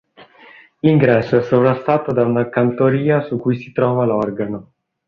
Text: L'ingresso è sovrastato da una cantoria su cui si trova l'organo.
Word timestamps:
L'ingresso 0.79 1.37
è 1.37 1.43
sovrastato 1.43 2.11
da 2.11 2.25
una 2.25 2.49
cantoria 2.49 3.21
su 3.21 3.37
cui 3.37 3.55
si 3.59 3.71
trova 3.71 4.03
l'organo. 4.03 4.73